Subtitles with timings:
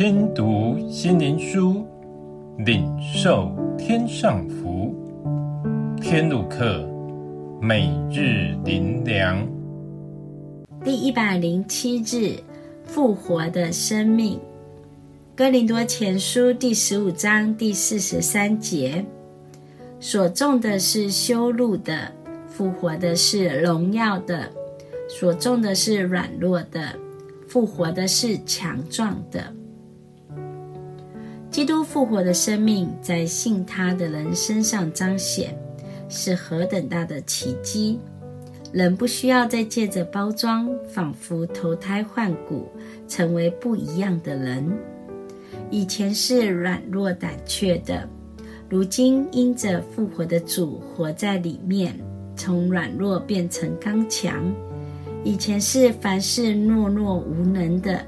[0.00, 1.86] 听读心灵书，
[2.64, 4.94] 领受天上福。
[6.00, 6.88] 天路客，
[7.60, 9.46] 每日灵粮，
[10.82, 12.38] 第一百零七日，
[12.82, 14.40] 复活的生命。
[15.36, 19.04] 哥林多前书第十五章第四十三节：
[20.00, 22.10] 所种的是羞辱的，
[22.46, 24.44] 复活的是荣耀的；
[25.10, 26.80] 所种的是软弱的，
[27.46, 29.44] 复活的是强壮的。
[31.50, 35.52] 基督复活的生命在信他的人身上彰显，
[36.08, 37.98] 是何等大的奇迹！
[38.72, 42.68] 人不需要再借着包装，仿佛投胎换骨，
[43.08, 44.64] 成为不一样的人。
[45.70, 48.08] 以前是软弱胆怯的，
[48.68, 51.98] 如今因着复活的主活在里面，
[52.36, 54.54] 从软弱变成刚强。
[55.24, 58.06] 以前是凡事懦弱无能的，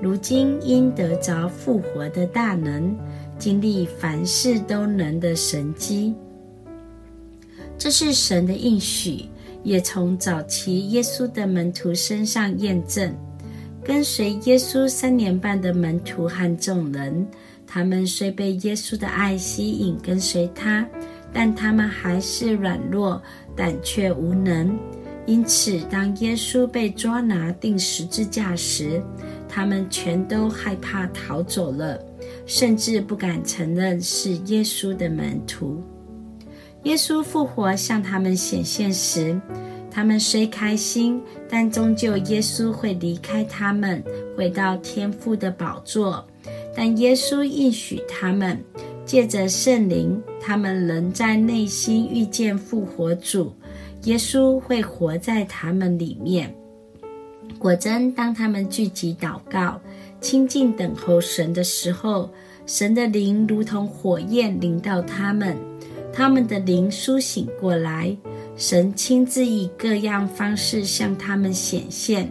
[0.00, 2.96] 如今因得着复活的大能，
[3.38, 6.14] 经历凡事都能的神迹。
[7.76, 9.24] 这是神的应许，
[9.62, 13.12] 也从早期耶稣的门徒身上验证。
[13.84, 17.26] 跟随耶稣三年半的门徒和众人，
[17.66, 20.86] 他们虽被耶稣的爱吸引跟随他，
[21.32, 23.20] 但他们还是软弱、
[23.56, 24.78] 胆怯、无能。
[25.28, 29.02] 因此，当耶稣被抓拿钉十字架时，
[29.46, 32.02] 他们全都害怕逃走了，
[32.46, 35.82] 甚至不敢承认是耶稣的门徒。
[36.84, 39.38] 耶稣复活向他们显现时，
[39.90, 44.02] 他们虽开心，但终究耶稣会离开他们，
[44.34, 46.26] 回到天父的宝座。
[46.74, 48.58] 但耶稣应许他们，
[49.04, 53.52] 借着圣灵，他们仍在内心遇见复活主。
[54.04, 56.54] 耶稣会活在他们里面。
[57.58, 59.80] 果真，当他们聚集祷告、
[60.20, 62.30] 亲近等候神的时候，
[62.66, 65.56] 神的灵如同火焰临到他们，
[66.12, 68.16] 他们的灵苏醒过来。
[68.56, 72.30] 神亲自以各样方式向他们显现，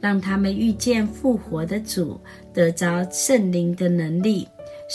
[0.00, 2.18] 让他们遇见复活的主，
[2.52, 4.46] 得着圣灵的能力。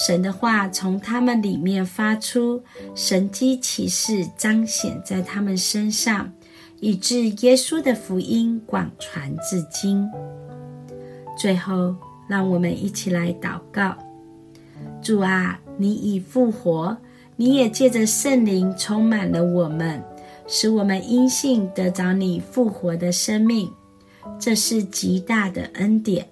[0.07, 2.63] 神的话从他们里面发出，
[2.95, 6.31] 神迹奇事彰显在他们身上，
[6.79, 10.09] 以致耶稣的福音广传至今。
[11.37, 11.93] 最后，
[12.29, 13.93] 让我们一起来祷告：
[15.01, 16.95] 主啊，你已复活，
[17.35, 20.01] 你也借着圣灵充满了我们。
[20.47, 23.69] 使我们因信得着你复活的生命，
[24.39, 26.25] 这是极大的恩典。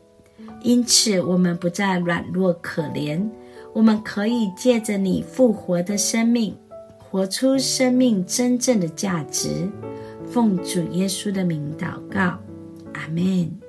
[0.64, 3.30] 因此，我们不再软弱可怜，
[3.78, 6.58] 我们可以借着你复活的生命，
[6.98, 9.70] 活出生命真正的价值。
[10.26, 12.40] 奉主耶稣的名祷告，
[12.96, 13.67] 阿门。